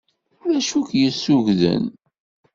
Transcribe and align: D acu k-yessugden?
D 0.49 0.49
acu 0.59 0.79
k-yessugden? 0.87 1.85